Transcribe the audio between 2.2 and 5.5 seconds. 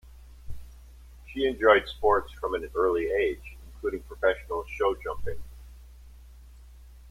from an early age, including professional showjumping.